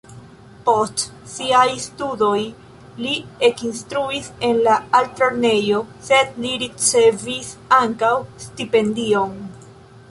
[0.67, 1.01] Post
[1.33, 2.39] siaj studoj
[3.05, 3.13] li
[3.49, 8.15] ekinstruis en la altlernejo, sed li ricevis ankaŭ
[8.49, 9.41] stipendion.